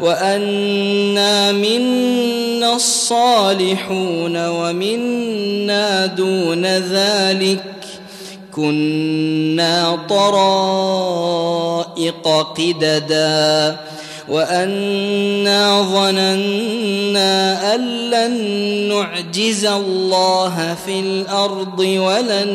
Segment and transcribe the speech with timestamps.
[0.00, 7.64] وانا منا الصالحون ومنا دون ذلك
[8.52, 11.28] كنا طرائق
[12.56, 13.76] قددا
[14.28, 18.34] وانا ظننا ان لن
[18.88, 22.48] نعجز الله في الأرض ولن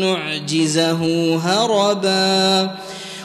[0.00, 2.70] نعجزه هربا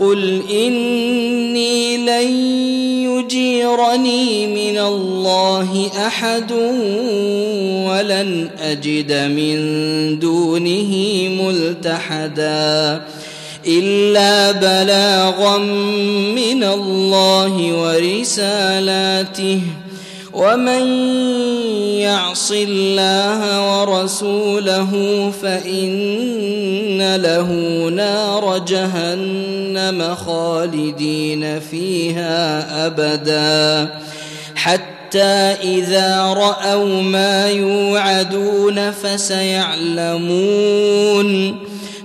[0.00, 2.28] قل إني لن
[3.10, 6.52] يجيرني من الله أحد
[7.88, 9.58] ولن أجد من
[10.18, 10.92] دونه
[11.42, 13.02] ملتحدا
[13.66, 15.58] إلا بلاغا
[16.34, 19.60] من الله ورسالاته
[20.32, 20.86] ومن
[22.00, 23.40] يعص الله
[23.80, 24.92] ورسوله
[25.42, 27.52] فان له
[27.88, 33.94] نار جهنم خالدين فيها أبدا
[34.54, 40.38] حتى إذا رأوا ما يوعدون فسيعلمون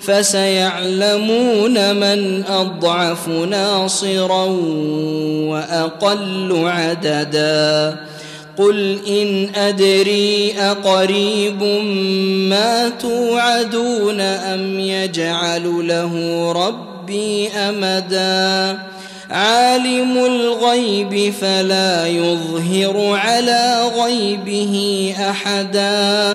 [0.00, 4.44] فسيعلمون من أضعف ناصرا
[5.48, 7.96] وأقل عددا
[8.58, 11.62] قل إن أدري أقريب
[12.48, 16.12] ما توعدون أم يجعل له
[16.52, 18.78] ربي أمدا.
[19.30, 26.34] عالم الغيب فلا يظهر على غيبه أحدا.